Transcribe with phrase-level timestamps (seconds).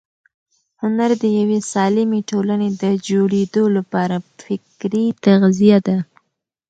[0.81, 5.97] هنر د یوې سالمې ټولنې د جوړېدو لپاره فکري تغذیه ده.